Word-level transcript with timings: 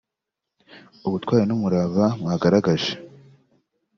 ubutwali 1.07 1.43
n’umurava 1.47 2.05
mwagaragaje 2.21 2.91